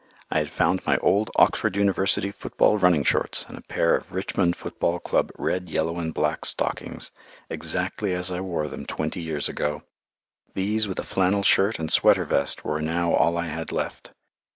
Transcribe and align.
I 0.31 0.39
had 0.39 0.49
found 0.49 0.83
my 0.83 0.97
old 0.97 1.29
Oxford 1.35 1.75
University 1.75 2.31
football 2.31 2.75
running 2.79 3.03
shorts 3.03 3.45
and 3.47 3.55
a 3.55 3.61
pair 3.61 3.93
of 3.95 4.15
Richmond 4.15 4.55
Football 4.55 4.97
Club 4.97 5.29
red, 5.37 5.69
yellow, 5.69 5.99
and 5.99 6.11
black 6.11 6.43
stockings, 6.43 7.11
exactly 7.51 8.15
as 8.15 8.31
I 8.31 8.41
wore 8.41 8.67
them 8.67 8.87
twenty 8.87 9.21
years 9.21 9.47
ago. 9.47 9.83
These 10.55 10.87
with 10.87 10.97
a 10.97 11.03
flannel 11.03 11.43
shirt 11.43 11.77
and 11.77 11.91
sweater 11.93 12.25
vest 12.25 12.65
were 12.65 12.81
now 12.81 13.13
all 13.13 13.37
I 13.37 13.49
had 13.49 13.71
left. 13.71 14.11